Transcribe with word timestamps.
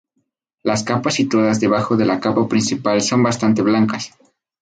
Las 0.63 0.81
capas 0.83 1.13
situadas 1.13 1.59
debajo 1.59 1.95
de 1.95 2.05
la 2.05 2.19
capa 2.19 2.47
principal, 2.47 3.03
son 3.03 3.21
bastante 3.21 3.61
blancas. 3.61 4.15